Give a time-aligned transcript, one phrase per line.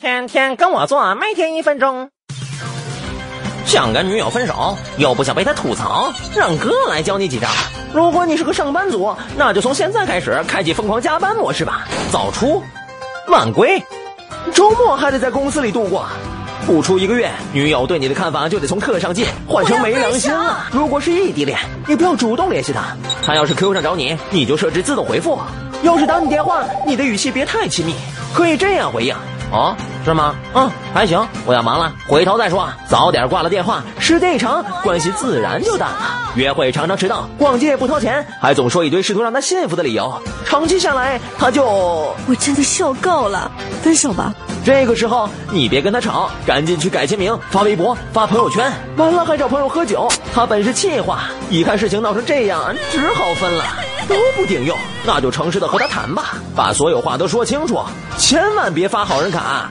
[0.00, 2.10] 天天跟我做，每天一分钟。
[3.66, 7.48] 想跟女友分手，又不想被她吐槽，让哥来教你几招。
[7.92, 11.84] 如果你是个上班族，那就从现在开始开启疯狂加班模式吧。
[12.12, 12.62] 早出
[13.26, 13.82] 晚归，
[14.54, 16.06] 周末还得在公司里度过。
[16.64, 20.68] 不出一个月，女友对你的看法就得从课上进换成没良心了。
[20.70, 21.58] 如果是异地恋，
[21.88, 22.96] 你不要主动联系她，
[23.26, 25.36] 她要是 QQ 上找你，你就设置自动回复。
[25.82, 27.96] 要是打你电话，你的语气别太亲密，
[28.32, 29.12] 可以这样回应。
[29.50, 29.74] 哦，
[30.04, 30.34] 是吗？
[30.54, 32.68] 嗯，还行，我要忙了，回头再说。
[32.86, 36.32] 早点挂了电话，时间一长，关系自然就淡了。
[36.34, 41.64] 约会常常迟到，逛街也不掏钱，还总说一堆试图让他幸福的理由，长期下来，他就……
[41.64, 43.50] 我真的受够了，
[43.82, 44.32] 分手吧。
[44.64, 50.06] 这个时候你别跟他吵，赶紧去改签名、发微博、发朋友圈，完了还找朋友喝酒。
[50.34, 53.64] 他本是气话，一看事情闹成这样，只好分了。
[54.08, 57.78] 都不顶用，那就诚实的和他谈吧，把所有话都说清楚，
[58.16, 59.70] 千万别发好人卡。